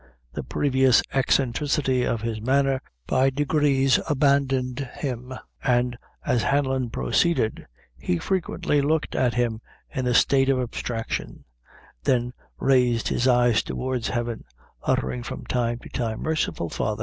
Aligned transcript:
The 0.33 0.41
previous 0.41 1.03
eccentricity 1.13 2.05
of 2.07 2.21
his 2.21 2.41
manner 2.41 2.81
by 3.05 3.29
degrees 3.29 3.99
abandoned 4.09 4.79
him; 4.95 5.31
and 5.63 5.95
as 6.25 6.41
Hanlon 6.41 6.89
proceeded, 6.89 7.67
he 7.99 8.17
frequently 8.17 8.81
looked 8.81 9.13
at 9.13 9.35
him 9.35 9.61
in 9.91 10.07
a 10.07 10.15
state 10.15 10.49
of 10.49 10.59
abstraction, 10.59 11.45
then 12.03 12.33
raised 12.57 13.09
his 13.09 13.27
eyes 13.27 13.61
towards 13.61 14.07
heaven, 14.07 14.43
uttering, 14.81 15.21
from 15.21 15.45
time 15.45 15.77
to 15.77 15.89
time, 15.89 16.23
"Merciful 16.23 16.69
Father!" 16.69 16.99